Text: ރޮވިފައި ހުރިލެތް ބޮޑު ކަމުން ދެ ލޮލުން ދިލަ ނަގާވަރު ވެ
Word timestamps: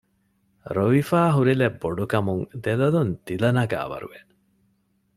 ރޮވިފައި 0.75 1.33
ހުރިލެތް 1.35 1.79
ބޮޑު 1.81 2.05
ކަމުން 2.11 2.43
ދެ 2.63 2.73
ލޮލުން 2.79 3.11
ދިލަ 3.25 3.49
ނަގާވަރު 3.57 4.07
ވެ 4.11 4.19